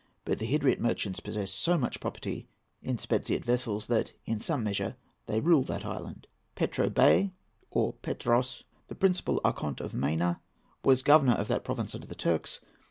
[0.25, 2.47] But the Hydriot merchants possess so much property
[2.81, 4.95] in Spetziot vessels that, in some measure,
[5.27, 6.25] they rule that island.
[6.55, 7.33] PETRO BEY
[7.69, 10.41] [or PETROS MAVROMICHALES].—The principal Archonte of Maina;
[10.83, 12.61] was governor of that province under the Turks.